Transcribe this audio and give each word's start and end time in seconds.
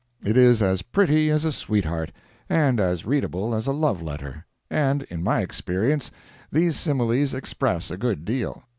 It 0.23 0.35
is 0.35 0.63
as 0.63 0.81
pretty 0.81 1.29
as 1.29 1.45
a 1.45 1.51
sweetheart, 1.51 2.11
and 2.49 2.79
as 2.79 3.05
readable 3.05 3.53
as 3.53 3.67
a 3.67 3.71
love 3.71 4.01
letter—and 4.01 5.03
in 5.11 5.21
my 5.23 5.41
experience, 5.41 6.09
these 6.51 6.75
similes 6.75 7.35
express 7.35 7.91
a 7.91 7.97
good 7.97 8.25
deal. 8.25 8.63